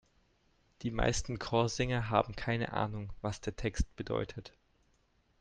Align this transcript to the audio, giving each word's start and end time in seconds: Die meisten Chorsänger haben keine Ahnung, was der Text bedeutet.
Die 0.81 0.89
meisten 0.89 1.37
Chorsänger 1.37 2.09
haben 2.09 2.35
keine 2.35 2.73
Ahnung, 2.73 3.13
was 3.21 3.39
der 3.39 3.55
Text 3.55 3.95
bedeutet. 3.95 4.51